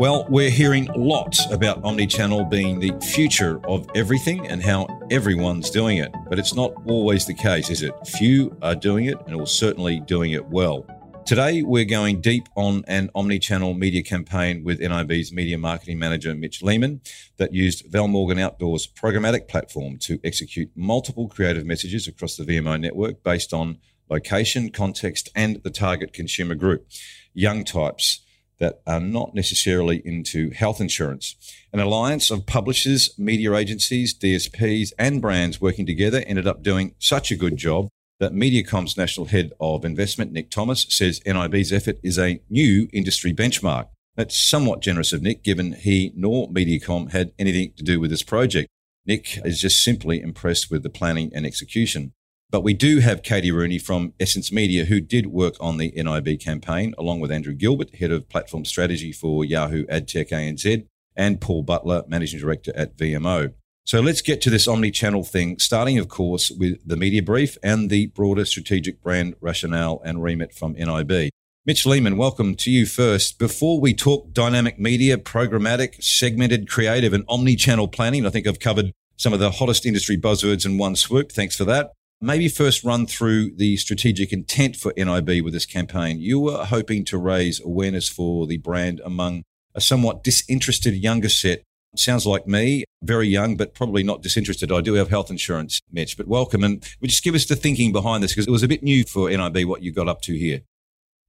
[0.00, 5.98] Well, we're hearing lots about omnichannel being the future of everything and how everyone's doing
[5.98, 6.10] it.
[6.30, 7.92] But it's not always the case, is it?
[8.06, 10.86] Few are doing it and are certainly doing it well.
[11.26, 16.62] Today, we're going deep on an omni-channel media campaign with NIB's media marketing manager, Mitch
[16.62, 17.02] Lehman,
[17.36, 22.80] that used Val Morgan Outdoors programmatic platform to execute multiple creative messages across the VMO
[22.80, 23.76] network based on
[24.08, 26.88] location, context, and the target consumer group.
[27.34, 28.20] Young types
[28.60, 31.34] that are not necessarily into health insurance.
[31.72, 37.30] An alliance of publishers, media agencies, DSPs, and brands working together ended up doing such
[37.30, 37.88] a good job
[38.20, 43.32] that Mediacom's National Head of Investment, Nick Thomas, says NIB's effort is a new industry
[43.32, 43.88] benchmark.
[44.14, 48.22] That's somewhat generous of Nick, given he nor Mediacom had anything to do with this
[48.22, 48.68] project.
[49.06, 52.12] Nick is just simply impressed with the planning and execution.
[52.50, 56.40] But we do have Katie Rooney from Essence Media, who did work on the NIB
[56.40, 61.62] campaign, along with Andrew Gilbert, Head of Platform Strategy for Yahoo AdTech ANZ, and Paul
[61.62, 63.52] Butler, Managing Director at VMO.
[63.84, 67.88] So let's get to this omni-channel thing, starting, of course, with the media brief and
[67.88, 71.30] the broader strategic brand rationale and remit from NIB.
[71.66, 73.38] Mitch Lehman, welcome to you first.
[73.38, 78.90] Before we talk dynamic media, programmatic, segmented, creative, and omni-channel planning, I think I've covered
[79.16, 81.30] some of the hottest industry buzzwords in one swoop.
[81.30, 81.92] Thanks for that.
[82.20, 86.20] Maybe first run through the strategic intent for NIB with this campaign.
[86.20, 89.42] You were hoping to raise awareness for the brand among
[89.74, 91.62] a somewhat disinterested younger set
[91.96, 94.70] Sounds like me, very young, but probably not disinterested.
[94.70, 96.62] I do have health insurance, Mitch, but welcome.
[96.62, 99.28] And just give us the thinking behind this because it was a bit new for
[99.28, 100.60] NIB what you got up to here.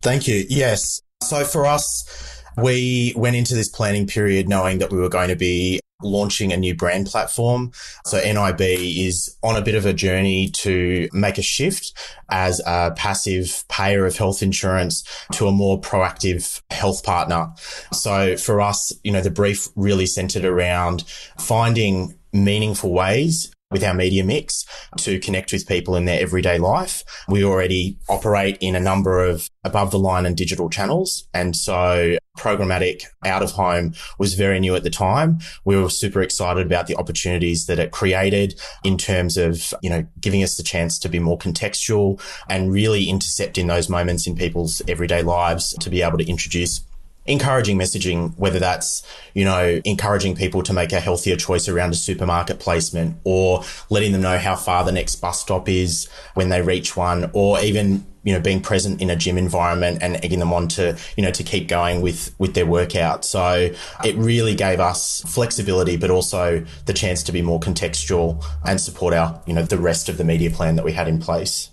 [0.03, 0.45] Thank you.
[0.49, 1.01] Yes.
[1.23, 5.35] So for us, we went into this planning period knowing that we were going to
[5.35, 7.71] be launching a new brand platform.
[8.05, 11.93] So NIB is on a bit of a journey to make a shift
[12.29, 15.03] as a passive payer of health insurance
[15.33, 17.53] to a more proactive health partner.
[17.93, 21.03] So for us, you know, the brief really centered around
[21.37, 24.65] finding meaningful ways with our media mix
[24.97, 27.03] to connect with people in their everyday life.
[27.27, 31.27] We already operate in a number of above the line and digital channels.
[31.33, 35.39] And so programmatic out of home was very new at the time.
[35.65, 40.05] We were super excited about the opportunities that it created in terms of, you know,
[40.19, 44.35] giving us the chance to be more contextual and really intercept in those moments in
[44.35, 46.81] people's everyday lives to be able to introduce
[47.25, 51.95] encouraging messaging, whether that's, you know, encouraging people to make a healthier choice around a
[51.95, 56.61] supermarket placement or letting them know how far the next bus stop is when they
[56.61, 60.51] reach one or even, you know, being present in a gym environment and egging them
[60.51, 63.23] on to, you know, to keep going with, with their workout.
[63.23, 63.69] So
[64.03, 69.13] it really gave us flexibility, but also the chance to be more contextual and support
[69.13, 71.70] our, you know, the rest of the media plan that we had in place.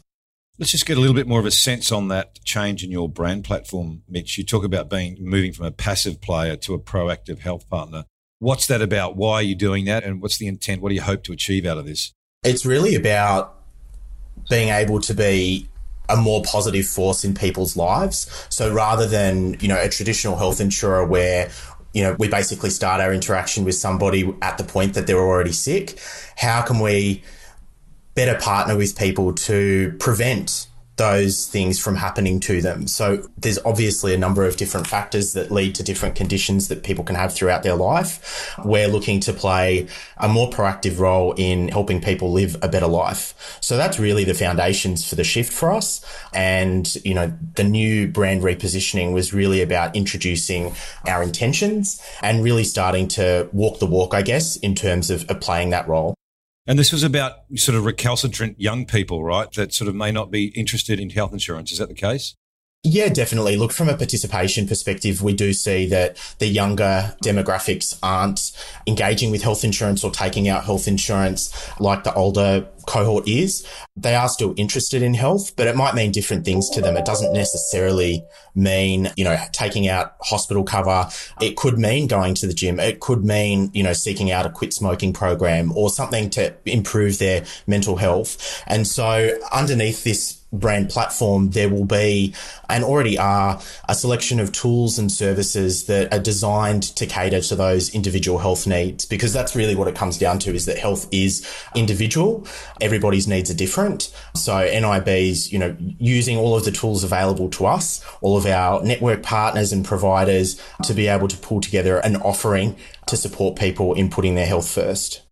[0.59, 3.09] Let's just get a little bit more of a sense on that change in your
[3.09, 4.37] brand platform, Mitch.
[4.37, 8.07] You talk about being moving from a passive player to a proactive health partner.
[8.41, 9.17] What's that about?
[9.17, 10.03] Why are you doing that?
[10.03, 10.83] And what's the intent?
[10.83, 12.13] What do you hope to achieve out of this?
[12.43, 13.55] It's really about
[14.51, 15.69] being able to be
[16.09, 18.47] a more positive force in people's lives.
[18.49, 21.51] So rather than, you know, a traditional health insurer where
[21.95, 25.53] you know, we basically start our interaction with somebody at the point that they're already
[25.53, 25.99] sick.
[26.37, 27.23] How can we
[28.19, 32.89] better partner with people to prevent those things from happening to them.
[32.89, 37.05] So there's obviously a number of different factors that lead to different conditions that people
[37.05, 38.53] can have throughout their life.
[38.65, 39.87] We're looking to play
[40.17, 43.59] a more proactive role in helping people live a better life.
[43.61, 46.05] So that's really the foundations for the shift for us.
[46.35, 50.75] And, you know, the new brand repositioning was really about introducing
[51.07, 55.41] our intentions and really starting to walk the walk, I guess, in terms of, of
[55.41, 56.18] playing that role.
[56.69, 59.51] And this was about sort of recalcitrant young people, right?
[59.53, 61.73] That sort of may not be interested in health insurance.
[61.73, 62.37] Is that the case?
[62.85, 63.57] Yeah, definitely.
[63.57, 68.53] Look, from a participation perspective, we do see that the younger demographics aren't
[68.87, 73.67] engaging with health insurance or taking out health insurance like the older cohort is.
[73.97, 76.97] They are still interested in health, but it might mean different things to them.
[76.97, 81.09] It doesn't necessarily mean, you know, taking out hospital cover.
[81.41, 82.79] It could mean going to the gym.
[82.79, 87.19] It could mean, you know, seeking out a quit smoking program or something to improve
[87.19, 88.63] their mental health.
[88.69, 92.35] And so underneath this brand platform, there will be
[92.69, 97.57] and already are a selection of tools and services that are designed to cater to
[97.57, 101.07] those individual health needs because that's really what it comes down to is that health
[101.13, 102.47] is individual.
[102.81, 104.15] Everybody's needs are different.
[104.35, 108.83] So NIB's, you know, using all of the tools available to us, all of our
[108.83, 113.95] network partners and providers to be able to pull together an offering to support people
[113.95, 115.23] in putting their health first.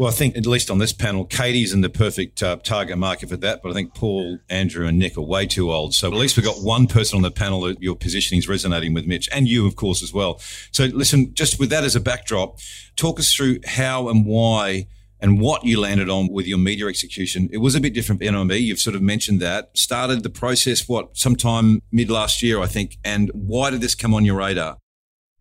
[0.00, 3.28] Well, I think at least on this panel, Katie's in the perfect uh, target market
[3.28, 3.60] for that.
[3.62, 5.92] But I think Paul, Andrew, and Nick are way too old.
[5.92, 8.94] So at least we've got one person on the panel that your positioning is resonating
[8.94, 10.38] with, Mitch, and you, of course, as well.
[10.72, 12.60] So listen, just with that as a backdrop,
[12.96, 14.86] talk us through how and why
[15.20, 17.50] and what you landed on with your media execution.
[17.52, 18.52] It was a bit different for NIB.
[18.52, 19.76] You've sort of mentioned that.
[19.76, 22.96] Started the process, what, sometime mid last year, I think.
[23.04, 24.78] And why did this come on your radar?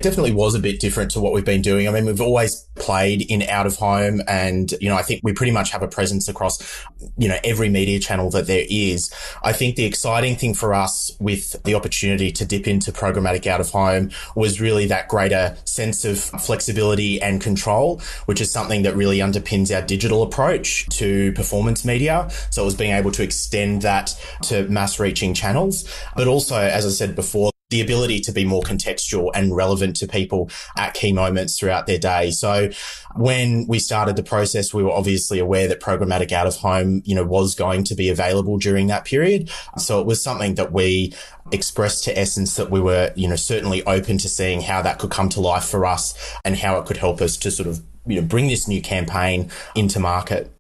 [0.02, 1.86] Definitely was a bit different to what we've been doing.
[1.86, 5.34] I mean, we've always played in out of home and, you know, I think we
[5.34, 6.86] pretty much have a presence across,
[7.18, 9.14] you know, every media channel that there is.
[9.44, 13.60] I think the exciting thing for us with the opportunity to dip into programmatic out
[13.60, 18.96] of home was really that greater sense of flexibility and control, which is something that
[18.96, 22.30] really underpins our digital approach to performance media.
[22.52, 26.86] So it was being able to extend that to mass reaching channels, but also, as
[26.86, 31.14] I said before, the ability to be more contextual and relevant to people at key
[31.14, 32.32] moments throughout their day.
[32.32, 32.72] So
[33.16, 37.14] when we started the process, we were obviously aware that programmatic out of home, you
[37.14, 39.52] know, was going to be available during that period.
[39.78, 41.14] So it was something that we
[41.52, 45.12] expressed to Essence that we were, you know, certainly open to seeing how that could
[45.12, 48.20] come to life for us and how it could help us to sort of, you
[48.20, 50.52] know, bring this new campaign into market.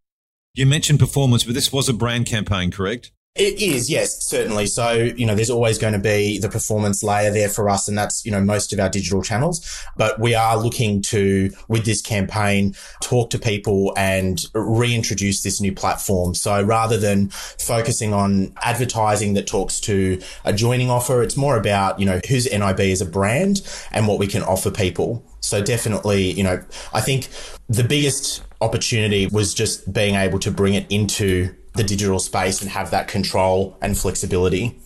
[0.54, 3.12] You mentioned performance, but this was a brand campaign, correct?
[3.36, 4.66] It is, yes, certainly.
[4.66, 7.98] So, you know, there's always going to be the performance layer there for us, and
[7.98, 9.66] that's, you know, most of our digital channels.
[9.96, 15.72] But we are looking to, with this campaign, talk to people and reintroduce this new
[15.72, 16.34] platform.
[16.34, 22.00] So rather than focusing on advertising that talks to a joining offer, it's more about,
[22.00, 23.62] you know, who's NIB as a brand
[23.92, 25.24] and what we can offer people.
[25.40, 26.62] So definitely, you know,
[26.94, 27.30] I think
[27.70, 32.70] the biggest opportunity was just being able to bring it into the digital space and
[32.70, 34.78] have that control and flexibility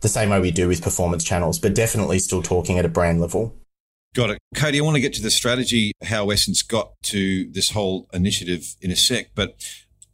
[0.00, 3.20] the same way we do with performance channels, but definitely still talking at a brand
[3.20, 3.54] level.
[4.14, 4.38] Got it.
[4.54, 8.76] Katie, I want to get to the strategy, how Essence got to this whole initiative
[8.80, 9.62] in a sec, but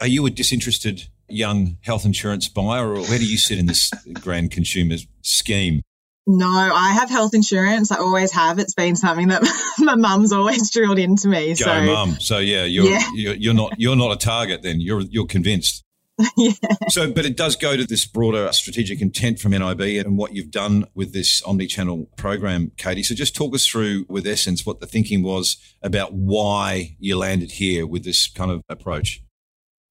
[0.01, 3.91] are you a disinterested young health insurance buyer or where do you sit in this
[4.15, 5.83] grand consumer scheme?
[6.27, 7.93] No, I have health insurance.
[7.93, 8.59] I always have.
[8.59, 9.43] It's been something that
[9.79, 11.51] my mum's always drilled into me.
[11.51, 12.17] Go, so, mum.
[12.19, 13.09] So yeah, you're, yeah.
[13.15, 14.81] You're, you're not you're not a target then.
[14.81, 15.85] You're you're convinced.
[16.91, 20.51] So, but it does go to this broader strategic intent from NIB and what you've
[20.51, 23.03] done with this omni-channel program, Katie.
[23.03, 27.53] So, just talk us through with Essence what the thinking was about why you landed
[27.53, 29.23] here with this kind of approach.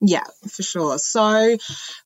[0.05, 0.97] Yeah, for sure.
[0.97, 1.55] So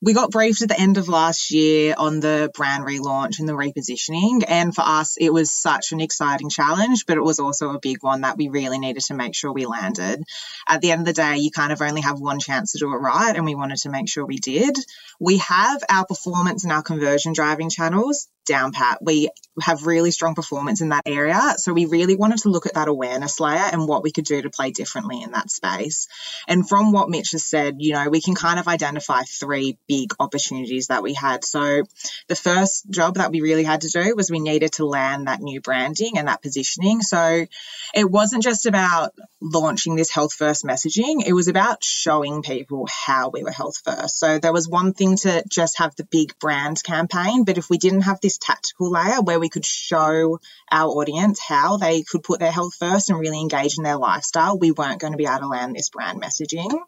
[0.04, 3.54] we got briefed at the end of last year on the brand relaunch and the
[3.54, 4.44] repositioning.
[4.48, 8.04] And for us, it was such an exciting challenge, but it was also a big
[8.04, 10.22] one that we really needed to make sure we landed.
[10.68, 12.94] At the end of the day, you kind of only have one chance to do
[12.94, 13.36] it right.
[13.36, 14.78] And we wanted to make sure we did.
[15.20, 19.00] We have our performance and our conversion driving channels down pat.
[19.02, 19.30] We
[19.62, 21.56] have really strong performance in that area.
[21.58, 24.42] So we really wanted to look at that awareness layer and what we could do
[24.42, 26.08] to play differently in that space.
[26.48, 30.14] And from what Mitch has said, you know, we can kind of identify three big
[30.20, 31.44] opportunities that we had.
[31.44, 31.84] So
[32.28, 35.42] the first job that we really had to do was we needed to land that
[35.42, 37.02] new branding and that positioning.
[37.02, 37.46] So
[37.94, 43.30] it wasn't just about launching this health first messaging, it was about showing people how
[43.30, 44.20] we were health first.
[44.20, 47.78] So there was one thing to just have the big brand campaign, but if we
[47.78, 50.40] didn't have this tactical layer where we could show
[50.72, 54.58] our audience how they could put their health first and really engage in their lifestyle,
[54.58, 56.80] we weren't going to be able to land this brand messaging.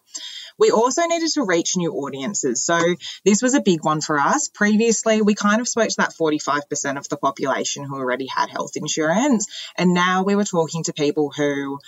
[0.58, 2.66] We also needed to reach new audiences.
[2.66, 2.80] So
[3.24, 4.50] this was a big one for us.
[4.50, 8.76] Previously, we kind of spoke to that 45% of the population who already had health
[8.76, 9.48] insurance.
[9.78, 11.80] And now we were talking to people who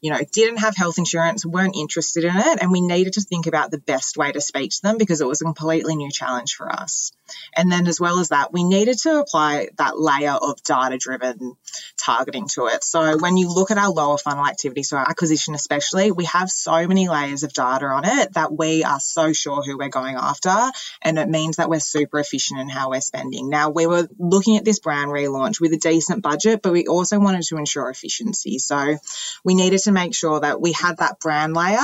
[0.00, 3.46] you know, didn't have health insurance, weren't interested in it, and we needed to think
[3.46, 6.54] about the best way to speak to them because it was a completely new challenge
[6.54, 7.12] for us.
[7.56, 11.56] And then, as well as that, we needed to apply that layer of data driven
[11.96, 12.84] targeting to it.
[12.84, 16.86] So, when you look at our lower funnel activity, so acquisition especially, we have so
[16.86, 20.54] many layers of data on it that we are so sure who we're going after.
[21.02, 23.48] And it means that we're super efficient in how we're spending.
[23.48, 27.18] Now, we were looking at this brand relaunch with a decent budget, but we also
[27.18, 28.58] wanted to ensure efficiency.
[28.58, 28.98] So,
[29.44, 31.78] we needed to make sure that we had that brand layer,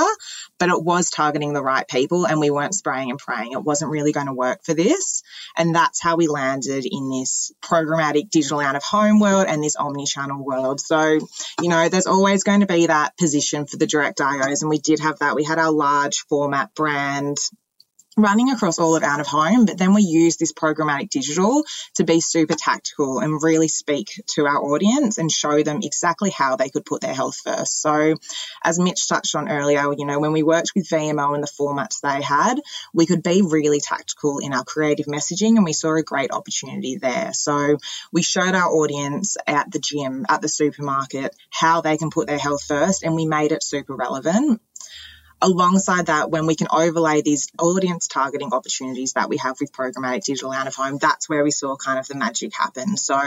[0.59, 3.51] but it was targeting the right people and we weren't spraying and praying.
[3.51, 5.23] It wasn't really going to work for this.
[5.57, 9.75] And that's how we landed in this programmatic digital out of home world and this
[9.75, 10.79] omni channel world.
[10.79, 11.19] So,
[11.61, 14.61] you know, there's always going to be that position for the direct IOs.
[14.61, 15.35] And we did have that.
[15.35, 17.37] We had our large format brand
[18.17, 21.63] running across all of out of home, but then we use this programmatic digital
[21.95, 26.55] to be super tactical and really speak to our audience and show them exactly how
[26.55, 27.81] they could put their health first.
[27.81, 28.15] So,
[28.63, 32.01] as Mitch touched on earlier, you know, when we worked with VMO and the formats
[32.01, 32.61] they had,
[32.93, 36.97] we could be really tactical in our creative messaging and we saw a great opportunity
[36.97, 37.33] there.
[37.33, 37.77] So,
[38.11, 42.37] we showed our audience at the gym, at the supermarket, how they can put their
[42.37, 44.61] health first and we made it super relevant
[45.43, 50.23] alongside that, when we can overlay these audience targeting opportunities that we have with programmatic
[50.23, 52.95] digital out of home, that's where we saw kind of the magic happen.
[52.95, 53.19] So,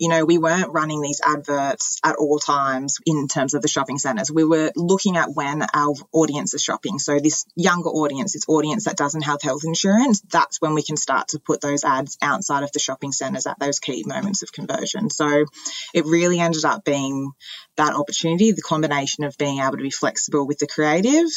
[0.00, 3.98] you know, we weren't running these adverts at all times in terms of the shopping
[3.98, 4.32] centres.
[4.32, 6.98] We were looking at when our audience is shopping.
[6.98, 10.96] So, this younger audience, this audience that doesn't have health insurance, that's when we can
[10.96, 14.52] start to put those ads outside of the shopping centres at those key moments of
[14.52, 15.10] conversion.
[15.10, 15.44] So,
[15.92, 17.32] it really ended up being
[17.76, 21.28] that opportunity, the combination of being able to be flexible with the creative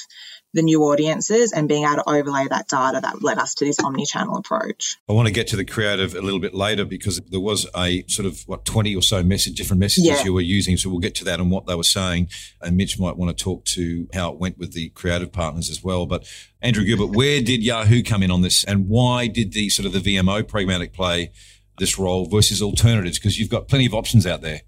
[0.54, 3.80] the new audiences and being able to overlay that data that led us to this
[3.80, 4.98] omni-channel approach.
[5.10, 8.04] I want to get to the creative a little bit later because there was a
[8.08, 10.24] sort of what 20 or so message different messages yeah.
[10.24, 12.28] you were using so we'll get to that and what they were saying.
[12.62, 15.84] And Mitch might want to talk to how it went with the creative partners as
[15.84, 16.06] well.
[16.06, 16.28] But
[16.62, 18.64] Andrew Gilbert where did Yahoo come in on this?
[18.64, 21.32] And why did the sort of the VMO programmatic play
[21.78, 23.18] this role versus alternatives?
[23.18, 24.62] Because you've got plenty of options out there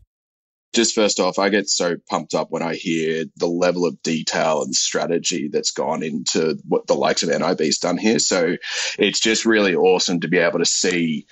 [0.74, 4.64] just first off, I get so pumped up when I hear the level of detail
[4.64, 8.20] and strategy that's gone into what the likes of NIB's done here.
[8.20, 8.58] So
[8.98, 11.28] it's just really awesome to be able to see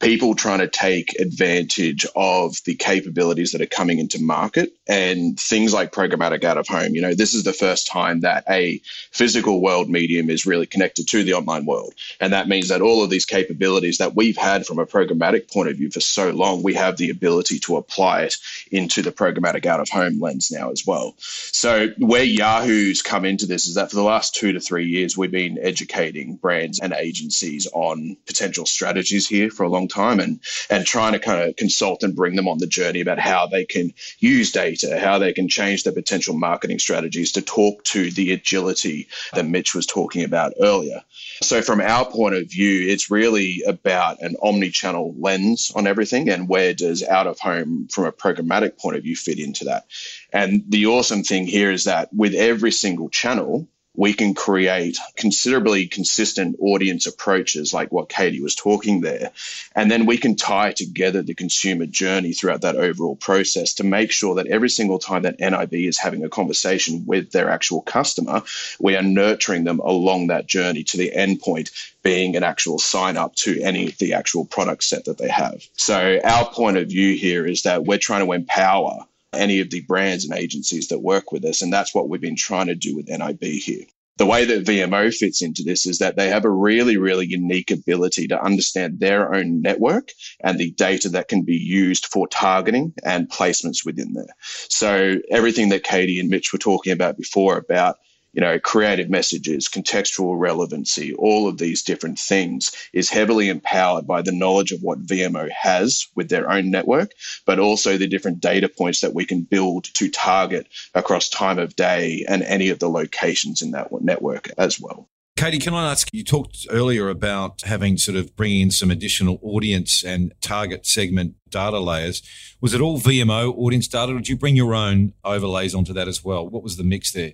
[0.00, 5.72] people trying to take advantage of the capabilities that are coming into market and things
[5.72, 6.94] like programmatic out of home.
[6.94, 11.08] You know, this is the first time that a physical world medium is really connected
[11.08, 11.94] to the online world.
[12.20, 15.70] And that means that all of these capabilities that we've had from a programmatic point
[15.70, 18.36] of view for so long, we have the ability to apply it
[18.70, 21.14] into the programmatic out of home lens now as well.
[21.18, 25.16] So, where Yahoo's come into this is that for the last two to three years,
[25.16, 30.40] we've been educating brands and agencies on potential strategies here for a long time and,
[30.70, 33.64] and trying to kind of consult and bring them on the journey about how they
[33.64, 38.32] can use data, how they can change their potential marketing strategies to talk to the
[38.32, 41.02] agility that Mitch was talking about earlier.
[41.42, 46.28] So, from our point of view, it's really about an omni channel lens on everything
[46.28, 49.86] and where does out of home from a programmatic point of view fit into that.
[50.32, 55.86] And the awesome thing here is that with every single channel, we can create considerably
[55.86, 59.32] consistent audience approaches like what Katie was talking there.
[59.74, 64.12] And then we can tie together the consumer journey throughout that overall process to make
[64.12, 68.42] sure that every single time that NIB is having a conversation with their actual customer,
[68.78, 71.70] we are nurturing them along that journey to the end point
[72.02, 75.66] being an actual sign up to any of the actual product set that they have.
[75.76, 79.82] So our point of view here is that we're trying to empower any of the
[79.82, 81.62] brands and agencies that work with us.
[81.62, 83.84] And that's what we've been trying to do with NIB here.
[84.18, 87.70] The way that VMO fits into this is that they have a really, really unique
[87.70, 90.08] ability to understand their own network
[90.40, 94.34] and the data that can be used for targeting and placements within there.
[94.40, 97.96] So everything that Katie and Mitch were talking about before about
[98.36, 104.20] you know, creative messages, contextual relevancy, all of these different things is heavily empowered by
[104.20, 107.12] the knowledge of what VMO has with their own network,
[107.46, 111.74] but also the different data points that we can build to target across time of
[111.76, 115.08] day and any of the locations in that network as well.
[115.36, 116.08] Katie, can I ask?
[116.12, 121.36] You talked earlier about having sort of bringing in some additional audience and target segment
[121.48, 122.22] data layers.
[122.60, 126.08] Was it all VMO audience data, or did you bring your own overlays onto that
[126.08, 126.46] as well?
[126.46, 127.32] What was the mix there?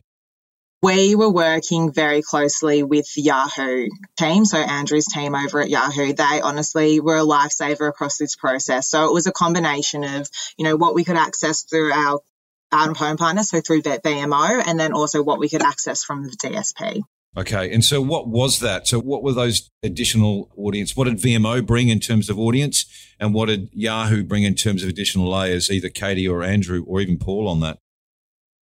[0.83, 6.13] We were working very closely with Yahoo team, so Andrew's team over at Yahoo.
[6.13, 8.91] They honestly were a lifesaver across this process.
[8.91, 12.21] So it was a combination of, you know, what we could access through our
[12.73, 16.37] out home partners, so through VMO, and then also what we could access from the
[16.43, 17.03] DSP.
[17.37, 17.73] Okay.
[17.73, 18.87] And so what was that?
[18.87, 20.97] So what were those additional audience?
[20.97, 22.85] What did VMO bring in terms of audience?
[23.21, 27.01] And what did Yahoo bring in terms of additional layers, either Katie or Andrew or
[27.01, 27.79] even Paul on that?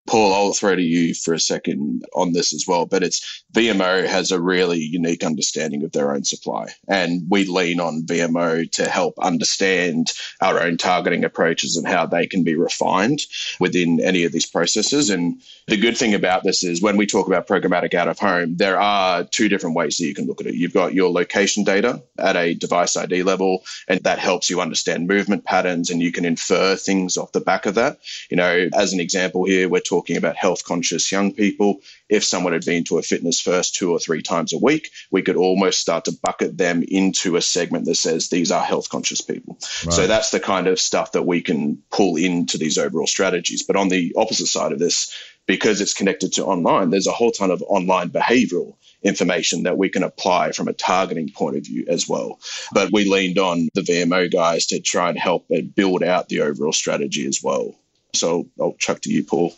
[0.06, 4.06] Paul, I'll throw to you for a second on this as well, but it's VMO
[4.06, 6.68] has a really unique understanding of their own supply.
[6.86, 12.26] And we lean on VMO to help understand our own targeting approaches and how they
[12.26, 13.20] can be refined
[13.58, 15.10] within any of these processes.
[15.10, 18.56] And the good thing about this is when we talk about programmatic out of home,
[18.56, 20.54] there are two different ways that you can look at it.
[20.54, 25.08] You've got your location data at a device ID level, and that helps you understand
[25.08, 27.98] movement patterns and you can infer things off the back of that.
[28.30, 31.80] You know, as an example here, we're talking talking about health conscious young people.
[32.08, 35.22] If someone had been to a fitness first two or three times a week, we
[35.22, 39.22] could almost start to bucket them into a segment that says these are health conscious
[39.22, 39.58] people.
[39.84, 39.94] Right.
[39.94, 43.62] So that's the kind of stuff that we can pull into these overall strategies.
[43.62, 45.14] But on the opposite side of this,
[45.46, 49.88] because it's connected to online, there's a whole ton of online behavioral information that we
[49.88, 52.38] can apply from a targeting point of view as well.
[52.72, 56.72] But we leaned on the VMO guys to try and help build out the overall
[56.72, 57.74] strategy as well.
[58.14, 59.54] So I'll chuck to you, Paul.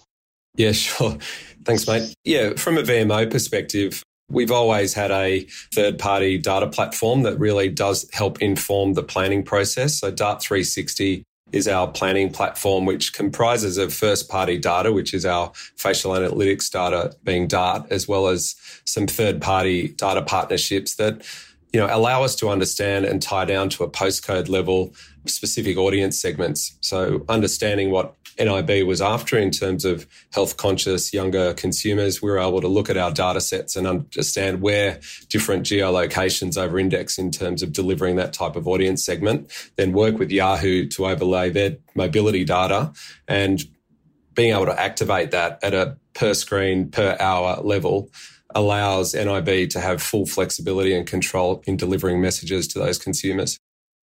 [0.59, 1.17] Yeah, sure.
[1.65, 2.15] Thanks, mate.
[2.25, 7.71] Yeah, from a VMO perspective, We've always had a third party data platform that really
[7.71, 9.99] does help inform the planning process.
[9.99, 15.25] So Dart 360 is our planning platform, which comprises of first party data, which is
[15.25, 21.23] our facial analytics data being Dart, as well as some third party data partnerships that
[21.73, 24.95] you know allow us to understand and tie down to a postcode level
[25.27, 26.77] specific audience segments.
[26.83, 32.39] So understanding what NIB was after in terms of health conscious younger consumers, we were
[32.39, 37.31] able to look at our data sets and understand where different geolocations over index in
[37.31, 41.77] terms of delivering that type of audience segment, then work with Yahoo to overlay their
[41.95, 42.93] mobility data
[43.27, 43.65] and
[44.35, 48.11] being able to activate that at a per screen, per hour level
[48.55, 53.59] allows NIB to have full flexibility and control in delivering messages to those consumers.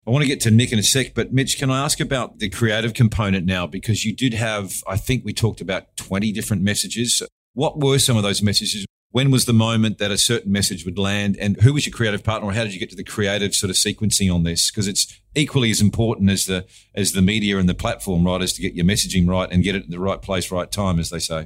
[0.10, 2.40] I want to get to Nick in a sec, but Mitch, can I ask about
[2.40, 3.68] the creative component now?
[3.68, 7.22] Because you did have, I think we talked about 20 different messages.
[7.54, 8.88] What were some of those messages?
[9.12, 11.38] When was the moment that a certain message would land?
[11.40, 12.50] And who was your creative partner?
[12.50, 14.72] Or how did you get to the creative sort of sequencing on this?
[14.72, 18.64] Because it's equally as important as the as the media and the platform writers to
[18.64, 21.20] get your messaging right and get it in the right place, right time, as they
[21.20, 21.46] say.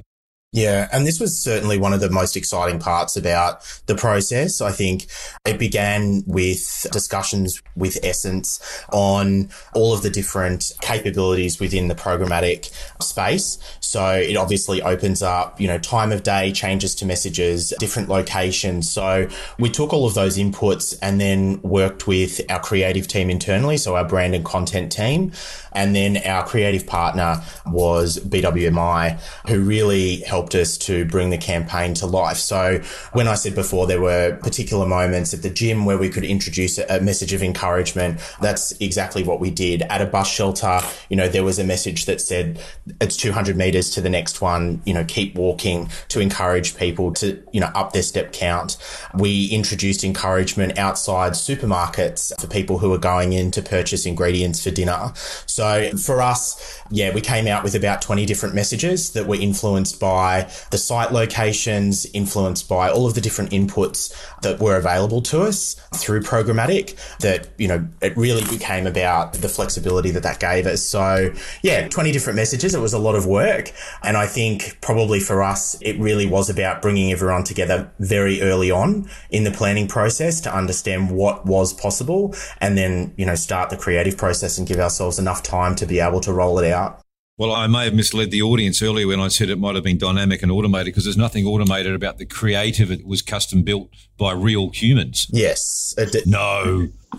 [0.54, 4.60] Yeah, and this was certainly one of the most exciting parts about the process.
[4.60, 5.06] I think
[5.44, 8.60] it began with discussions with Essence
[8.92, 12.70] on all of the different capabilities within the programmatic
[13.02, 13.58] space.
[13.84, 18.90] So it obviously opens up, you know, time of day changes to messages, different locations.
[18.90, 23.76] So we took all of those inputs and then worked with our creative team internally,
[23.76, 25.32] so our brand and content team.
[25.72, 31.94] And then our creative partner was BWMI, who really helped us to bring the campaign
[31.94, 32.36] to life.
[32.36, 32.80] So
[33.12, 36.78] when I said before there were particular moments at the gym where we could introduce
[36.78, 39.82] a message of encouragement, that's exactly what we did.
[39.82, 42.60] At a bus shelter, you know, there was a message that said
[43.00, 47.42] it's 200 meters to the next one, you know, keep walking to encourage people to,
[47.52, 48.76] you know, up their step count.
[49.14, 54.70] We introduced encouragement outside supermarkets for people who are going in to purchase ingredients for
[54.70, 55.12] dinner.
[55.46, 59.36] So so for us, yeah, we came out with about 20 different messages that were
[59.36, 65.22] influenced by the site locations, influenced by all of the different inputs that were available
[65.22, 70.38] to us through programmatic that, you know, it really became about the flexibility that that
[70.38, 70.82] gave us.
[70.82, 72.74] So yeah, 20 different messages.
[72.74, 73.63] It was a lot of work.
[74.02, 78.70] And I think probably for us, it really was about bringing everyone together very early
[78.70, 83.70] on in the planning process to understand what was possible and then, you know, start
[83.70, 86.70] the creative process and give ourselves enough time time to be able to roll it
[86.70, 87.00] out.
[87.36, 89.98] Well, I may have misled the audience earlier when I said it might have been
[89.98, 92.92] dynamic and automated because there's nothing automated about the creative.
[92.92, 95.26] It was custom built by real humans.
[95.32, 95.94] Yes.
[96.26, 96.88] No.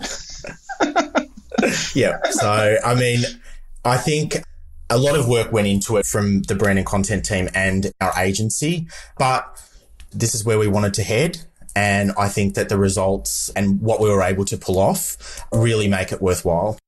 [1.94, 2.18] yeah.
[2.30, 3.20] So, I mean,
[3.84, 4.42] I think
[4.90, 8.12] a lot of work went into it from the brand and content team and our
[8.18, 8.86] agency,
[9.18, 9.62] but
[10.12, 11.38] this is where we wanted to head.
[11.74, 15.88] And I think that the results and what we were able to pull off really
[15.88, 16.78] make it worthwhile.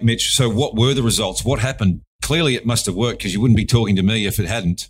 [0.00, 1.44] Mitch, so what were the results?
[1.44, 2.02] What happened?
[2.22, 4.88] Clearly, it must have worked because you wouldn't be talking to me if it hadn't.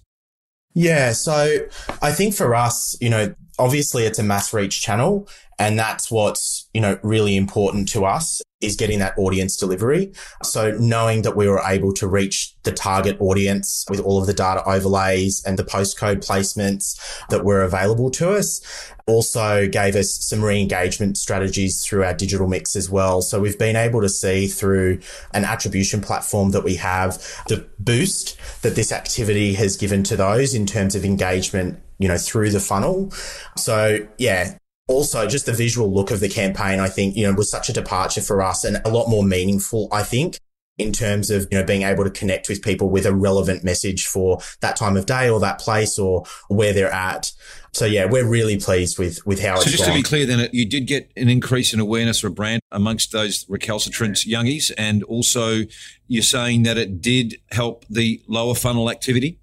[0.74, 1.12] Yeah.
[1.12, 1.66] So
[2.02, 6.68] I think for us, you know, obviously it's a mass reach channel and that's what's,
[6.74, 10.12] you know, really important to us is getting that audience delivery.
[10.42, 14.32] So knowing that we were able to reach the target audience with all of the
[14.32, 18.60] data overlays and the postcode placements that were available to us
[19.06, 23.22] also gave us some re-engagement strategies through our digital mix as well.
[23.22, 25.00] So we've been able to see through
[25.32, 30.54] an attribution platform that we have the boost that this activity has given to those
[30.54, 33.10] in terms of engagement, you know, through the funnel.
[33.56, 37.50] So yeah, also just the visual look of the campaign, I think, you know, was
[37.50, 40.38] such a departure for us and a lot more meaningful, I think,
[40.78, 44.06] in terms of, you know, being able to connect with people with a relevant message
[44.06, 47.32] for that time of day or that place or where they're at.
[47.72, 49.92] So yeah, we're really pleased with with how so it's just gone.
[49.92, 53.44] to be clear, then you did get an increase in awareness a brand amongst those
[53.50, 55.60] recalcitrant youngies, and also
[56.06, 59.38] you're saying that it did help the lower funnel activity.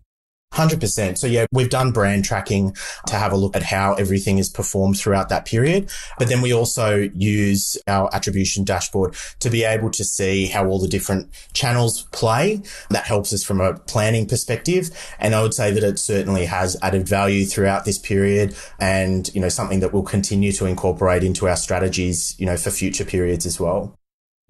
[0.54, 1.18] 100%.
[1.18, 2.76] So yeah, we've done brand tracking
[3.08, 5.90] to have a look at how everything is performed throughout that period.
[6.20, 10.80] But then we also use our attribution dashboard to be able to see how all
[10.80, 12.62] the different channels play.
[12.90, 14.92] That helps us from a planning perspective.
[15.20, 19.42] And I would say that it certainly has added value throughout this period and, you
[19.42, 23.46] know, something that we'll continue to incorporate into our strategies, you know, for future periods
[23.46, 23.98] as well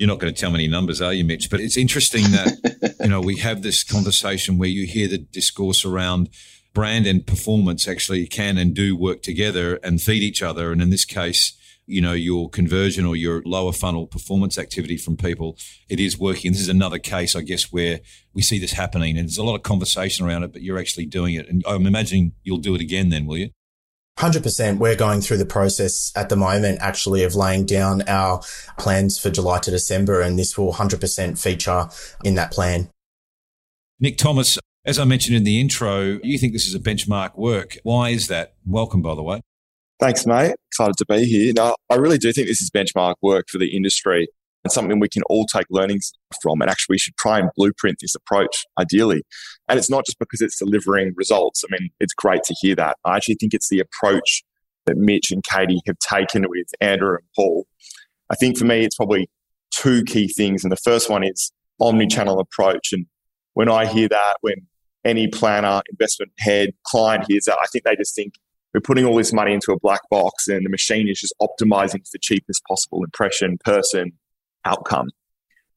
[0.04, 1.50] you're not going to tell me any numbers, are you, Mitch?
[1.50, 5.86] But it's interesting that, you know, we have this conversation where you hear the discourse
[5.86, 6.28] around
[6.74, 10.74] brand and performance actually can and do work together and feed each other.
[10.74, 15.16] And in this case, you know, your conversion or your lower funnel performance activity from
[15.16, 15.56] people,
[15.88, 16.52] it is working.
[16.52, 18.02] This is another case, I guess, where
[18.34, 21.06] we see this happening and there's a lot of conversation around it, but you're actually
[21.06, 21.48] doing it.
[21.48, 23.52] And I'm imagining you'll do it again then, will you?
[24.18, 24.78] 100%.
[24.78, 28.42] We're going through the process at the moment, actually, of laying down our
[28.78, 31.88] plans for July to December, and this will 100% feature
[32.24, 32.90] in that plan.
[34.00, 37.78] Nick Thomas, as I mentioned in the intro, you think this is a benchmark work.
[37.84, 38.54] Why is that?
[38.66, 39.42] Welcome, by the way.
[40.00, 40.56] Thanks, mate.
[40.70, 41.54] Excited to be here.
[41.54, 44.28] Now, I really do think this is benchmark work for the industry
[44.64, 46.62] and something we can all take learnings from.
[46.62, 49.24] And actually, we should try and blueprint this approach ideally.
[49.68, 51.64] And it's not just because it's delivering results.
[51.64, 52.98] I mean, it's great to hear that.
[53.06, 54.44] I actually think it's the approach
[54.86, 57.66] that Mitch and Katie have taken with Andrew and Paul.
[58.30, 59.30] I think for me, it's probably
[59.72, 60.64] two key things.
[60.64, 62.94] And the first one is omni-channel approach.
[62.94, 63.06] And
[63.54, 64.68] when I hear that, when
[65.06, 68.36] any planner, investment head, client hears that, I think they just think
[68.74, 72.00] we're putting all this money into a black box and the machine is just optimizing
[72.00, 74.14] for the cheapest possible impression, person,
[74.66, 75.10] outcome.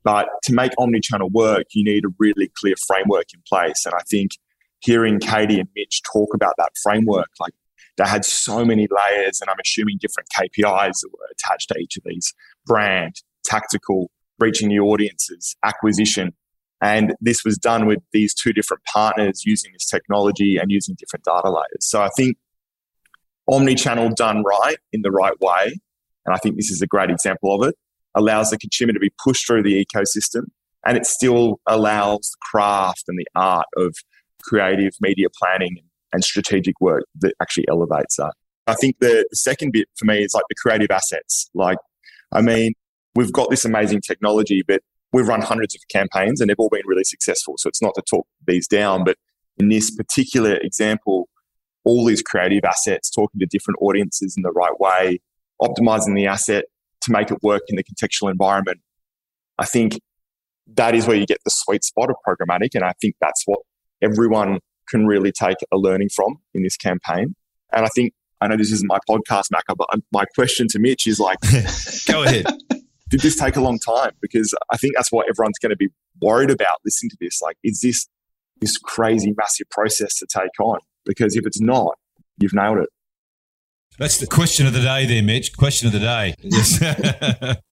[0.05, 3.85] But to make omni-channel work, you need a really clear framework in place.
[3.85, 4.33] And I think
[4.81, 7.53] hearing Katie and Mitch talk about that framework, like
[7.97, 11.97] they had so many layers, and I'm assuming different KPIs that were attached to each
[11.97, 12.33] of these
[12.67, 16.35] brand, tactical, reaching new audiences, acquisition.
[16.81, 21.25] And this was done with these two different partners using this technology and using different
[21.25, 21.81] data layers.
[21.81, 22.37] So I think
[23.49, 25.81] omni-channel done right in the right way,
[26.27, 27.75] and I think this is a great example of it,
[28.17, 30.47] allows the consumer to be pushed through the ecosystem
[30.85, 33.95] and it still allows the craft and the art of
[34.43, 35.77] creative media planning
[36.13, 38.33] and strategic work that actually elevates that.
[38.67, 41.51] I think the, the second bit for me is like the creative assets.
[41.55, 41.79] Like,
[42.33, 42.73] I mean,
[43.15, 44.81] we've got this amazing technology, but
[45.13, 47.55] we've run hundreds of campaigns and they've all been really successful.
[47.59, 49.17] So it's not to talk these down, but
[49.59, 51.29] in this particular example,
[51.85, 55.21] all these creative assets, talking to different audiences in the right way,
[55.61, 56.65] optimizing the asset
[57.07, 58.81] to make it work in the contextual environment.
[59.59, 59.99] I think
[60.75, 62.75] that is where you get the sweet spot of programmatic.
[62.75, 63.61] And I think that's what
[64.03, 67.35] everyone can really take a learning from in this campaign.
[67.73, 70.79] And I think, I know this isn't my podcast, Macca, but um, my question to
[70.79, 71.39] Mitch is like,
[72.07, 72.47] go ahead.
[73.09, 74.11] Did this take a long time?
[74.21, 75.89] Because I think that's what everyone's going to be
[76.21, 77.41] worried about listening to this.
[77.41, 78.09] Like, is this
[78.61, 80.79] this crazy, massive process to take on?
[81.05, 81.95] Because if it's not,
[82.39, 82.89] you've nailed it.
[83.99, 85.57] That's the question of the day there, Mitch.
[85.57, 86.35] Question of the day.
[86.43, 87.57] Yes.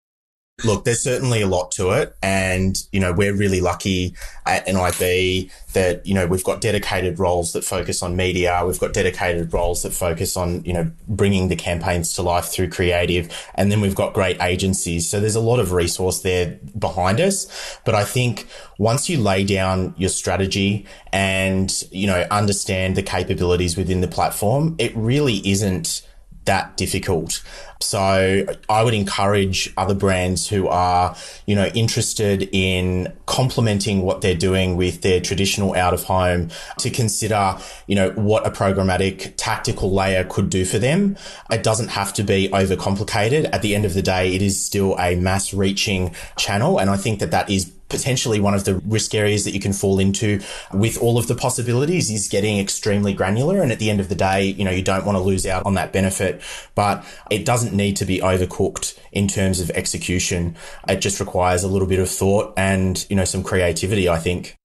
[0.64, 2.16] Look, there's certainly a lot to it.
[2.22, 7.54] And, you know, we're really lucky at NIB that, you know, we've got dedicated roles
[7.54, 8.64] that focus on media.
[8.66, 12.70] We've got dedicated roles that focus on, you know, bringing the campaigns to life through
[12.70, 13.36] creative.
[13.56, 15.10] And then we've got great agencies.
[15.10, 17.80] So there's a lot of resource there behind us.
[17.84, 23.76] But I think once you lay down your strategy and, you know, understand the capabilities
[23.76, 26.04] within the platform, it really isn't
[26.46, 27.42] that difficult.
[27.84, 31.16] So I would encourage other brands who are,
[31.46, 36.90] you know, interested in complementing what they're doing with their traditional out of home to
[36.90, 41.18] consider, you know, what a programmatic tactical layer could do for them.
[41.52, 43.50] It doesn't have to be overcomplicated.
[43.54, 46.80] At the end of the day, it is still a mass reaching channel.
[46.80, 49.72] And I think that that is potentially one of the risk areas that you can
[49.72, 50.42] fall into
[50.74, 53.62] with all of the possibilities is getting extremely granular.
[53.62, 55.64] And at the end of the day, you know, you don't want to lose out
[55.66, 56.42] on that benefit,
[56.74, 60.56] but it doesn't need to be overcooked in terms of execution.
[60.88, 64.56] It just requires a little bit of thought and, you know, some creativity, I think.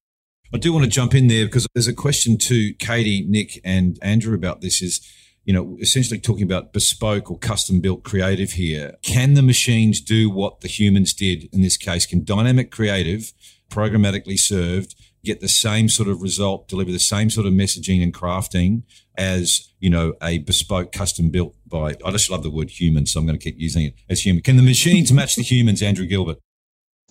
[0.53, 3.99] I do want to jump in there because there's a question to Katie, Nick, and
[4.01, 5.07] Andrew about this is,
[5.44, 8.94] you know, essentially talking about bespoke or custom built creative here.
[9.03, 12.07] Can the machines do what the humans did in this case?
[12.07, 13.33] Can dynamic creative,
[13.71, 18.14] programmatically served, get the same sort of result, deliver the same sort of messaging and
[18.14, 18.83] crafting
[19.16, 23.20] as, you know, a bespoke custom built by, I just love the word human, so
[23.20, 24.42] I'm going to keep using it as human.
[24.42, 26.38] Can the machines match the humans, Andrew Gilbert?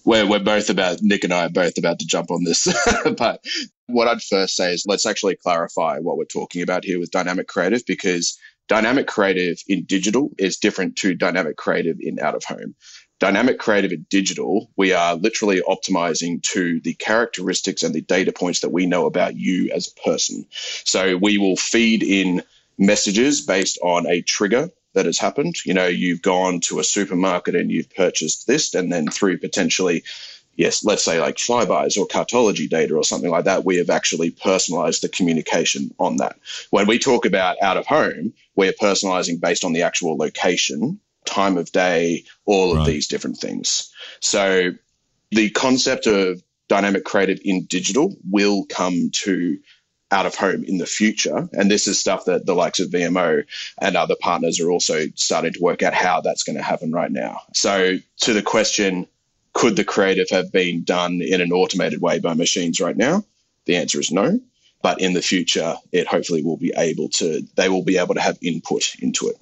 [0.05, 2.65] We're, we're both about, Nick and I are both about to jump on this.
[3.17, 3.43] but
[3.87, 7.47] what I'd first say is let's actually clarify what we're talking about here with dynamic
[7.47, 12.75] creative because dynamic creative in digital is different to dynamic creative in out of home.
[13.19, 18.59] Dynamic creative and digital, we are literally optimizing to the characteristics and the data points
[18.59, 20.45] that we know about you as a person.
[20.85, 22.43] So we will feed in
[22.77, 25.55] messages based on a trigger that has happened.
[25.65, 30.03] You know, you've gone to a supermarket and you've purchased this, and then through potentially
[30.57, 34.31] yes, let's say like Flybuys or Cartology data or something like that, we have actually
[34.31, 36.37] personalized the communication on that.
[36.71, 41.57] When we talk about out of home, we're personalizing based on the actual location, time
[41.57, 43.91] of day, all of these different things.
[44.19, 44.71] So
[45.31, 49.59] the concept of dynamic creative in digital will come to
[50.09, 51.49] out of home in the future.
[51.51, 53.43] And this is stuff that the likes of VMO
[53.79, 57.11] and other partners are also starting to work out how that's going to happen right
[57.11, 57.41] now.
[57.53, 59.07] So, to the question,
[59.53, 63.25] could the creative have been done in an automated way by machines right now?
[63.65, 64.39] The answer is no.
[64.81, 68.21] But in the future, it hopefully will be able to, they will be able to
[68.21, 69.37] have input into it.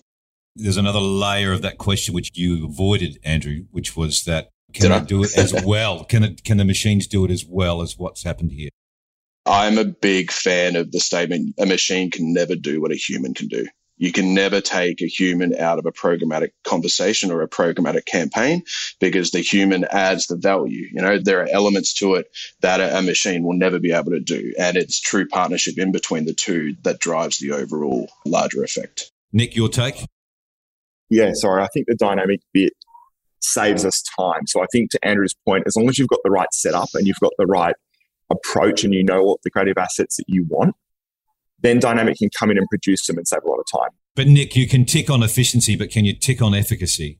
[0.55, 4.91] There's another layer of that question which you avoided, Andrew, which was that can Did
[4.91, 6.03] I do it as well?
[6.03, 8.69] Can it, can the machines do it as well as what's happened here?
[9.45, 13.33] I'm a big fan of the statement a machine can never do what a human
[13.33, 13.67] can do.
[13.97, 18.63] You can never take a human out of a programmatic conversation or a programmatic campaign
[18.99, 20.89] because the human adds the value.
[20.91, 22.27] You know, there are elements to it
[22.59, 24.53] that a, machine will never be able to do.
[24.59, 29.11] And it's true partnership in between the two that drives the overall larger effect.
[29.31, 30.05] Nick, your take?
[31.09, 31.63] Yeah, sorry.
[31.63, 32.73] I think the dynamic bit
[33.41, 34.47] saves us time.
[34.47, 37.07] So I think to Andrew's point, as long as you've got the right setup and
[37.07, 37.75] you've got the right
[38.29, 40.75] approach and you know what the creative assets that you want,
[41.59, 43.89] then Dynamic can come in and produce them and save a lot of time.
[44.15, 47.19] But Nick, you can tick on efficiency, but can you tick on efficacy?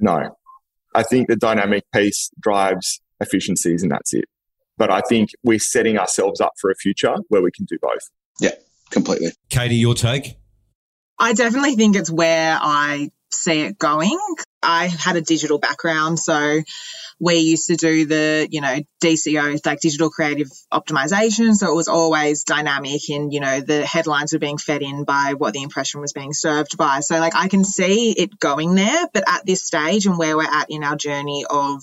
[0.00, 0.36] No.
[0.94, 4.24] I think the dynamic piece drives efficiencies and that's it.
[4.78, 8.10] But I think we're setting ourselves up for a future where we can do both.
[8.40, 8.50] Yeah,
[8.90, 9.32] completely.
[9.48, 10.36] Katie, your take?
[11.18, 14.18] I definitely think it's where I see it going.
[14.62, 16.62] I had a digital background, so
[17.18, 21.54] we used to do the, you know, DCO, like digital creative optimization.
[21.54, 25.34] So it was always dynamic and, you know, the headlines were being fed in by
[25.34, 27.00] what the impression was being served by.
[27.00, 30.44] So like I can see it going there, but at this stage and where we're
[30.44, 31.82] at in our journey of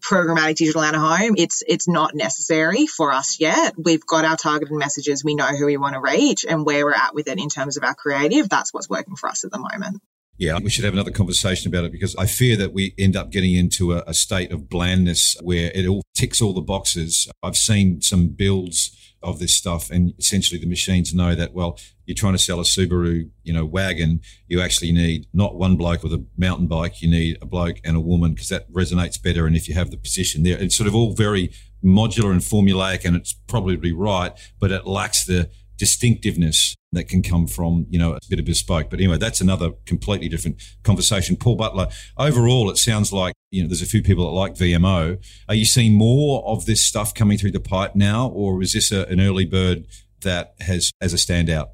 [0.00, 3.74] programmatic digital out of home, it's it's not necessary for us yet.
[3.76, 6.94] We've got our targeted messages, we know who we want to reach and where we're
[6.94, 8.48] at with it in terms of our creative.
[8.48, 10.00] That's what's working for us at the moment.
[10.40, 13.30] Yeah, we should have another conversation about it because I fear that we end up
[13.30, 17.30] getting into a, a, state of blandness where it all ticks all the boxes.
[17.42, 22.14] I've seen some builds of this stuff and essentially the machines know that, well, you're
[22.14, 24.22] trying to sell a Subaru, you know, wagon.
[24.48, 27.02] You actually need not one bloke with a mountain bike.
[27.02, 29.46] You need a bloke and a woman because that resonates better.
[29.46, 31.52] And if you have the position there, it's sort of all very
[31.84, 37.46] modular and formulaic and it's probably right, but it lacks the distinctiveness that can come
[37.46, 38.90] from, you know, a bit of bespoke.
[38.90, 41.36] But anyway, that's another completely different conversation.
[41.36, 41.88] Paul Butler,
[42.18, 45.16] overall, it sounds like, you know, there's a few people that like VMO.
[45.48, 48.92] Are you seeing more of this stuff coming through the pipe now, or is this
[48.92, 49.86] a, an early bird
[50.20, 51.68] that has as a standout?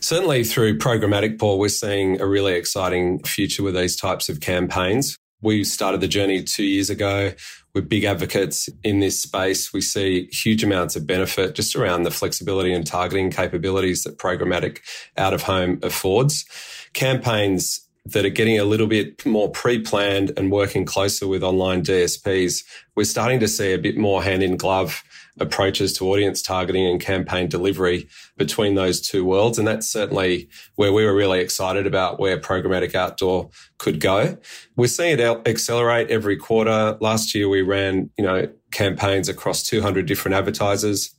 [0.00, 5.16] Certainly through programmatic, Paul, we're seeing a really exciting future with these types of campaigns.
[5.40, 7.32] We started the journey two years ago.
[7.74, 9.72] We're big advocates in this space.
[9.72, 14.78] We see huge amounts of benefit just around the flexibility and targeting capabilities that programmatic
[15.16, 16.44] out of home affords.
[16.92, 22.62] Campaigns that are getting a little bit more pre-planned and working closer with online DSPs,
[22.94, 25.02] we're starting to see a bit more hand in glove
[25.40, 29.58] approaches to audience targeting and campaign delivery between those two worlds.
[29.58, 34.38] And that's certainly where we were really excited about where programmatic outdoor could go.
[34.76, 36.96] We're seeing it accelerate every quarter.
[37.00, 41.14] Last year we ran, you know, campaigns across 200 different advertisers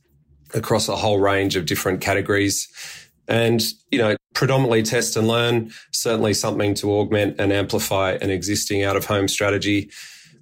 [0.54, 2.68] across a whole range of different categories.
[3.28, 8.82] And, you know, predominantly test and learn, certainly something to augment and amplify an existing
[8.82, 9.90] out of home strategy.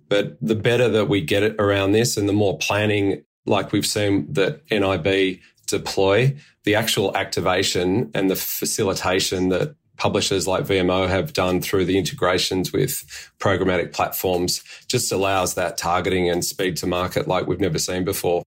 [0.08, 3.86] But the better that we get it around this and the more planning like we've
[3.86, 11.32] seen that NIB deploy, the actual activation and the facilitation that publishers like VMO have
[11.32, 17.28] done through the integrations with programmatic platforms just allows that targeting and speed to market
[17.28, 18.42] like we've never seen before.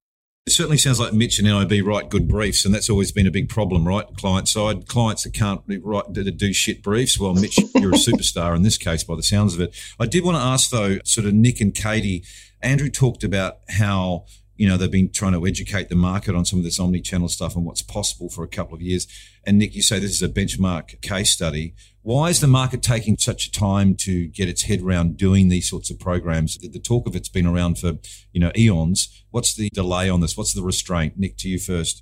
[0.45, 3.31] It certainly sounds like Mitch and NIB write good briefs, and that's always been a
[3.31, 4.05] big problem, right?
[4.15, 7.19] Client side, clients that can't write do shit briefs.
[7.19, 9.75] Well, Mitch, you're a superstar in this case, by the sounds of it.
[9.99, 12.23] I did want to ask though, sort of Nick and Katie.
[12.61, 14.25] Andrew talked about how
[14.57, 17.55] you know, they've been trying to educate the market on some of this omni-channel stuff
[17.55, 19.07] and what's possible for a couple of years.
[19.45, 21.75] And Nick, you say this is a benchmark case study.
[22.01, 25.69] Why is the market taking such a time to get its head around doing these
[25.69, 26.57] sorts of programs?
[26.57, 27.93] The talk of it's been around for,
[28.31, 29.23] you know, eons.
[29.29, 30.35] What's the delay on this?
[30.35, 31.13] What's the restraint?
[31.17, 32.01] Nick, to you first.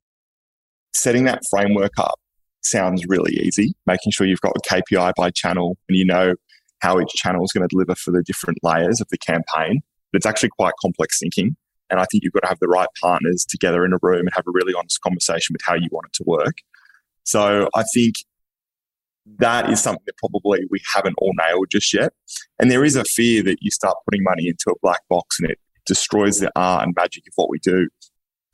[0.96, 2.20] Setting that framework up
[2.64, 3.74] sounds really easy.
[3.86, 6.36] Making sure you've got a KPI by channel and you know
[6.80, 9.82] how each channel is going to deliver for the different layers of the campaign.
[10.12, 11.58] But it's actually quite complex thinking.
[11.90, 14.30] And I think you've got to have the right partners together in a room and
[14.34, 16.58] have a really honest conversation with how you want it to work.
[17.24, 18.16] So I think
[19.38, 22.14] that is something that probably we haven't all nailed just yet.
[22.60, 25.50] And there is a fear that you start putting money into a black box and
[25.50, 27.88] it destroys the art and magic of what we do.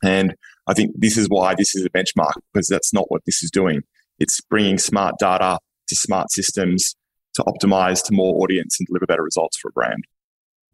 [0.04, 0.36] And
[0.68, 3.52] I think this is why this is a benchmark because that's not what this is
[3.52, 3.82] doing.
[4.20, 6.96] It's bringing smart data to smart systems
[7.36, 10.04] to optimize to more audience and deliver better results for a brand.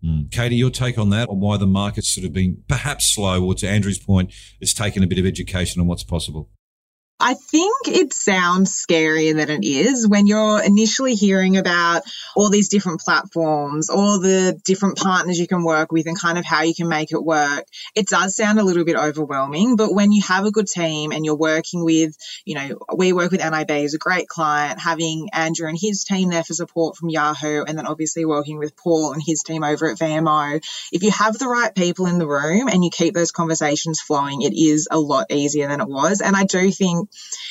[0.03, 0.31] Mm.
[0.31, 3.55] Katie, your take on that, on why the market's sort of been perhaps slow, or
[3.55, 6.49] to Andrew's point, it's taken a bit of education on what's possible?
[7.19, 12.03] I think it sounds scarier than it is when you're initially hearing about
[12.35, 16.45] all these different platforms, all the different partners you can work with, and kind of
[16.45, 17.65] how you can make it work.
[17.95, 21.25] It does sound a little bit overwhelming, but when you have a good team and
[21.25, 25.67] you're working with, you know, we work with NIB as a great client, having Andrew
[25.67, 29.23] and his team there for support from Yahoo, and then obviously working with Paul and
[29.25, 30.63] his team over at VMO.
[30.91, 34.43] If you have the right people in the room and you keep those conversations flowing,
[34.43, 36.21] it is a lot easier than it was.
[36.21, 37.06] And I do think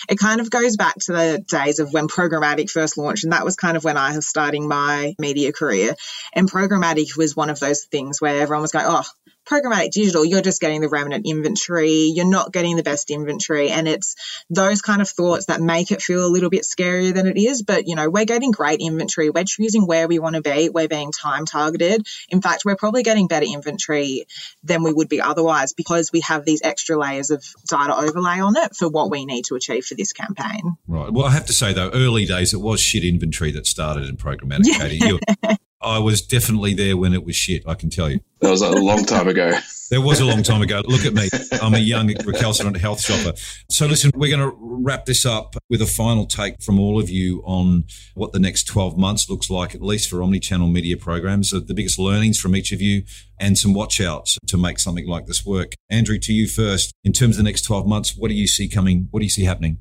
[0.09, 3.45] it kind of goes back to the days of when programmatic first launched, and that
[3.45, 5.95] was kind of when I was starting my media career.
[6.35, 9.05] And programmatic was one of those things where everyone was going, "Oh,
[9.47, 13.71] programmatic digital, you're just getting the remnant inventory, you're not getting the best inventory.
[13.71, 14.17] And it's
[14.51, 17.63] those kind of thoughts that make it feel a little bit scarier than it is.
[17.63, 19.31] But, you know, we're getting great inventory.
[19.31, 20.69] We're choosing where we want to be.
[20.69, 22.07] We're being time targeted.
[22.29, 24.27] In fact, we're probably getting better inventory
[24.65, 28.57] than we would be otherwise because we have these extra layers of data overlay on
[28.57, 30.77] it for what we need to achieve for this campaign.
[30.87, 31.13] Right.
[31.13, 34.17] Well, I have to say, though, early days, it was shit inventory that started in
[34.17, 34.79] programmatic, yeah.
[34.79, 35.59] Katie.
[35.83, 37.63] I was definitely there when it was shit.
[37.67, 38.21] I can tell you.
[38.41, 39.53] That was a long time ago.
[39.91, 40.83] There was a long time ago.
[40.87, 41.29] Look at me.
[41.63, 43.37] I'm a young recalcitrant health shopper.
[43.71, 47.09] So listen, we're going to wrap this up with a final take from all of
[47.09, 47.85] you on
[48.15, 51.99] what the next 12 months looks like, at least for omni-channel media programs, the biggest
[51.99, 53.05] learnings from each of you
[53.39, 55.75] and some watch outs to make something like this work.
[55.89, 56.93] Andrew, to you first.
[57.05, 59.09] In terms of the next 12 months, what do you see coming?
[59.11, 59.79] What do you see happening?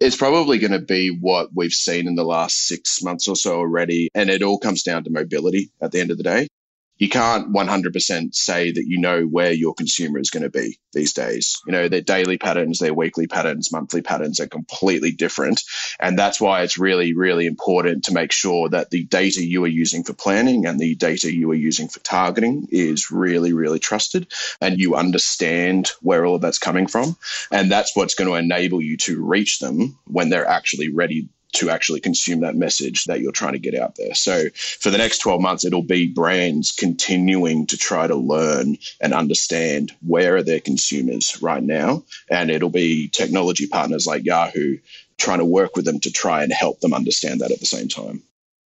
[0.00, 3.56] It's probably going to be what we've seen in the last six months or so
[3.56, 4.08] already.
[4.14, 6.48] And it all comes down to mobility at the end of the day
[7.00, 11.14] you can't 100% say that you know where your consumer is going to be these
[11.14, 11.58] days.
[11.66, 15.62] You know, their daily patterns, their weekly patterns, monthly patterns are completely different.
[15.98, 19.68] And that's why it's really, really important to make sure that the data you are
[19.68, 24.30] using for planning and the data you are using for targeting is really, really trusted
[24.60, 27.16] and you understand where all of that's coming from.
[27.50, 31.70] And that's what's going to enable you to reach them when they're actually ready to
[31.70, 34.14] actually consume that message that you're trying to get out there.
[34.14, 39.12] So for the next 12 months, it'll be brands continuing to try to learn and
[39.12, 42.04] understand where are their consumers right now.
[42.30, 44.78] And it'll be technology partners like Yahoo
[45.18, 47.88] trying to work with them to try and help them understand that at the same
[47.88, 48.22] time.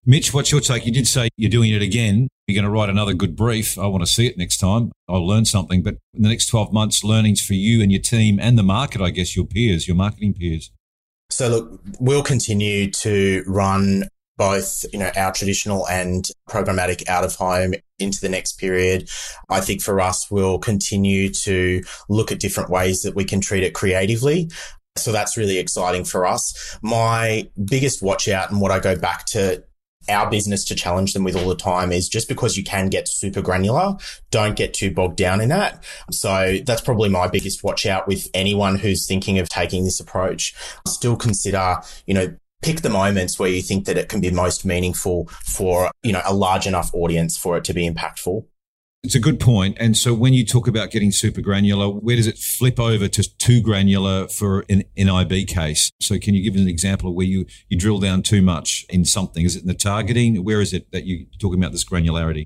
[0.04, 0.84] Mitch, what's your take?
[0.84, 2.26] You did say you're doing it again.
[2.48, 3.78] You're going to write another good brief.
[3.78, 4.90] I want to see it next time.
[5.08, 5.82] I'll learn something.
[5.82, 9.00] But in the next 12 months, learnings for you and your team and the market,
[9.00, 10.72] I guess, your peers, your marketing peers.
[11.32, 17.34] So look, we'll continue to run both, you know, our traditional and programmatic out of
[17.36, 19.08] home into the next period.
[19.48, 23.62] I think for us, we'll continue to look at different ways that we can treat
[23.62, 24.50] it creatively.
[24.96, 26.76] So that's really exciting for us.
[26.82, 29.64] My biggest watch out and what I go back to
[30.08, 33.08] our business to challenge them with all the time is just because you can get
[33.08, 33.96] super granular,
[34.30, 35.84] don't get too bogged down in that.
[36.10, 40.54] So that's probably my biggest watch out with anyone who's thinking of taking this approach.
[40.86, 44.64] Still consider, you know, pick the moments where you think that it can be most
[44.64, 48.44] meaningful for, you know, a large enough audience for it to be impactful.
[49.04, 49.76] It's a good point.
[49.80, 53.36] And so when you talk about getting super granular, where does it flip over to
[53.36, 55.90] too granular for an NIB case?
[56.00, 59.04] So can you give an example of where you, you drill down too much in
[59.04, 59.44] something?
[59.44, 60.44] Is it in the targeting?
[60.44, 62.44] Where is it that you're talking about this granularity?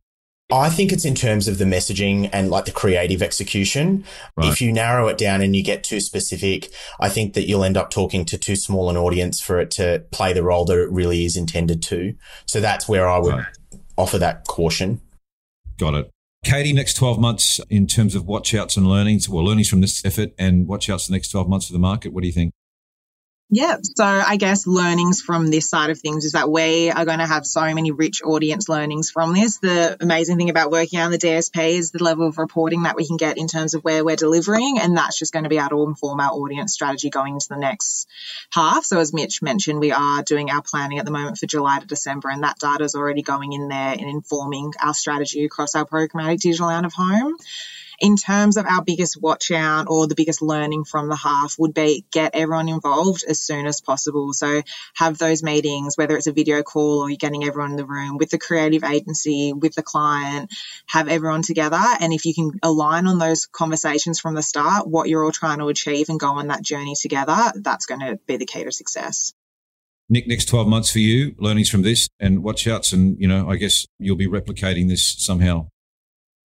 [0.50, 4.04] I think it's in terms of the messaging and like the creative execution.
[4.36, 4.50] Right.
[4.50, 7.76] If you narrow it down and you get too specific, I think that you'll end
[7.76, 10.90] up talking to too small an audience for it to play the role that it
[10.90, 12.14] really is intended to.
[12.46, 13.46] So that's where I would right.
[13.98, 15.02] offer that caution.
[15.78, 16.10] Got it.
[16.46, 20.04] Katie, next 12 months in terms of watch outs and learnings, well, learnings from this
[20.04, 22.12] effort and watch outs the next 12 months for the market.
[22.12, 22.52] What do you think?
[23.48, 27.20] Yeah, so I guess learnings from this side of things is that we are going
[27.20, 29.58] to have so many rich audience learnings from this.
[29.58, 33.06] The amazing thing about working on the DSP is the level of reporting that we
[33.06, 35.68] can get in terms of where we're delivering, and that's just going to be able
[35.68, 38.08] to inform our audience strategy going into the next
[38.50, 38.84] half.
[38.84, 41.86] So, as Mitch mentioned, we are doing our planning at the moment for July to
[41.86, 45.86] December, and that data is already going in there and informing our strategy across our
[45.86, 47.36] programmatic digital out of home
[48.00, 51.74] in terms of our biggest watch out or the biggest learning from the half would
[51.74, 54.32] be get everyone involved as soon as possible.
[54.32, 54.62] So
[54.94, 58.18] have those meetings, whether it's a video call or you're getting everyone in the room
[58.18, 60.52] with the creative agency, with the client,
[60.86, 61.80] have everyone together.
[62.00, 65.58] And if you can align on those conversations from the start, what you're all trying
[65.58, 68.72] to achieve and go on that journey together, that's going to be the key to
[68.72, 69.32] success.
[70.08, 72.92] Nick, next 12 months for you, learnings from this and watch outs.
[72.92, 75.68] And, you know, I guess you'll be replicating this somehow.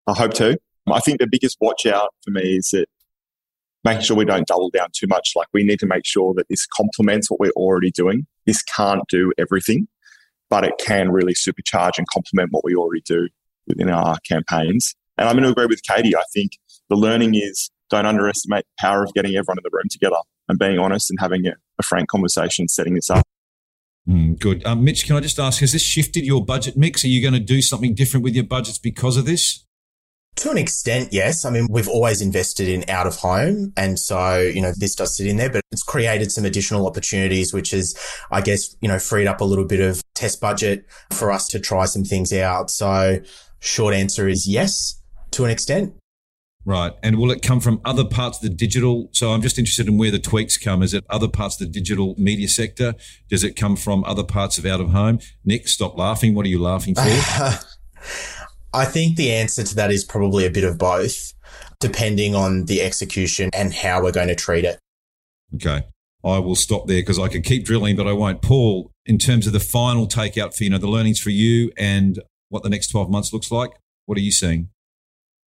[0.07, 0.57] I hope to.
[0.91, 2.87] I think the biggest watch out for me is that
[3.83, 5.33] making sure we don't double down too much.
[5.35, 8.27] Like we need to make sure that this complements what we're already doing.
[8.45, 9.87] This can't do everything,
[10.49, 13.29] but it can really supercharge and complement what we already do.
[13.69, 14.95] within our campaigns.
[15.17, 16.15] And I'm going to agree with Katie.
[16.15, 16.53] I think
[16.89, 20.17] the learning is don't underestimate the power of getting everyone in the room together
[20.49, 23.25] and being honest and having a, a frank conversation, setting this up.
[24.07, 24.65] Mm, good.
[24.65, 27.05] Um, Mitch, can I just ask, has this shifted your budget mix?
[27.05, 29.65] Are you going to do something different with your budgets because of this?
[30.39, 31.43] To an extent, yes.
[31.43, 33.73] I mean, we've always invested in out of home.
[33.75, 37.53] And so, you know, this does sit in there, but it's created some additional opportunities,
[37.53, 37.93] which is,
[38.31, 41.59] I guess, you know, freed up a little bit of test budget for us to
[41.59, 42.71] try some things out.
[42.71, 43.19] So
[43.59, 45.93] short answer is yes, to an extent.
[46.63, 46.93] Right.
[47.03, 49.09] And will it come from other parts of the digital?
[49.11, 50.81] So I'm just interested in where the tweaks come.
[50.83, 52.95] Is it other parts of the digital media sector?
[53.29, 55.19] Does it come from other parts of out of home?
[55.43, 56.33] Nick, stop laughing.
[56.33, 57.59] What are you laughing for?
[58.73, 61.33] I think the answer to that is probably a bit of both,
[61.79, 64.79] depending on the execution and how we're going to treat it.
[65.55, 65.83] Okay.
[66.23, 68.41] I will stop there because I could keep drilling, but I won't.
[68.41, 72.19] Paul, in terms of the final takeout for, you know, the learnings for you and
[72.49, 73.71] what the next 12 months looks like,
[74.05, 74.69] what are you seeing?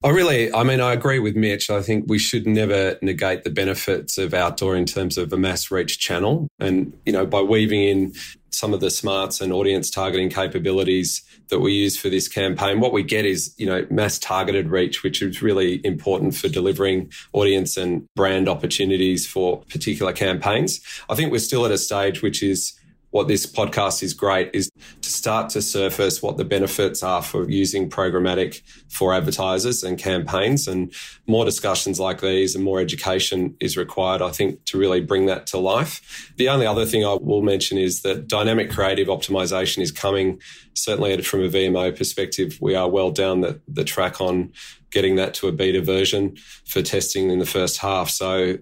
[0.04, 1.70] I really, I mean, I agree with Mitch.
[1.70, 5.70] I think we should never negate the benefits of outdoor in terms of a mass
[5.70, 6.48] reach channel.
[6.58, 8.14] And, you know, by weaving in
[8.52, 12.92] some of the smarts and audience targeting capabilities that we use for this campaign, what
[12.92, 17.76] we get is, you know, mass targeted reach, which is really important for delivering audience
[17.76, 20.80] and brand opportunities for particular campaigns.
[21.08, 22.78] I think we're still at a stage which is,
[23.12, 24.70] what this podcast is great is
[25.02, 30.66] to start to surface what the benefits are for using programmatic for advertisers and campaigns
[30.66, 30.92] and
[31.26, 35.46] more discussions like these and more education is required, I think, to really bring that
[35.48, 36.32] to life.
[36.38, 40.40] The only other thing I will mention is that dynamic creative optimization is coming
[40.74, 42.58] certainly from a VMO perspective.
[42.62, 44.52] We are well down the, the track on
[44.90, 48.08] getting that to a beta version for testing in the first half.
[48.08, 48.56] So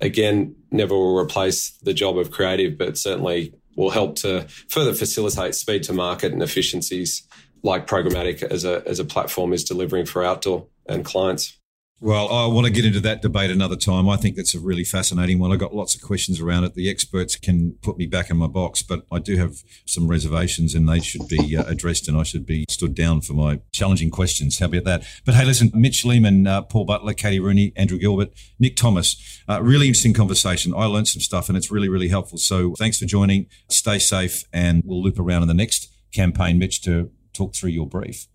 [0.00, 5.54] again, never will replace the job of creative, but certainly will help to further facilitate
[5.54, 7.26] speed to market and efficiencies
[7.62, 11.58] like programmatic as a, as a platform is delivering for outdoor and clients.
[11.98, 14.06] Well, I want to get into that debate another time.
[14.06, 15.50] I think that's a really fascinating one.
[15.50, 16.74] I've got lots of questions around it.
[16.74, 20.74] The experts can put me back in my box, but I do have some reservations
[20.74, 24.10] and they should be uh, addressed and I should be stood down for my challenging
[24.10, 24.58] questions.
[24.58, 25.04] How about that?
[25.24, 29.62] But hey, listen, Mitch Lehman, uh, Paul Butler, Katie Rooney, Andrew Gilbert, Nick Thomas, uh,
[29.62, 30.74] really interesting conversation.
[30.76, 32.36] I learned some stuff and it's really, really helpful.
[32.36, 33.46] So thanks for joining.
[33.70, 37.86] Stay safe and we'll loop around in the next campaign, Mitch, to talk through your
[37.86, 38.26] brief.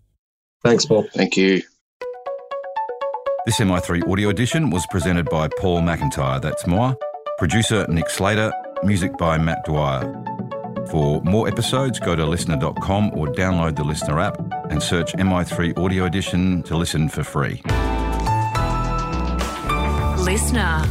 [0.64, 1.06] Thanks, Paul.
[1.14, 1.62] Thank you.
[3.44, 6.96] This MI3 audio edition was presented by Paul McIntyre, that's more.
[7.38, 8.52] Producer Nick Slater,
[8.84, 10.02] music by Matt Dwyer.
[10.88, 16.04] For more episodes, go to listnr.com or download the LiSTNR app and search MI3 audio
[16.04, 17.60] edition to listen for free.
[20.24, 20.86] Listener.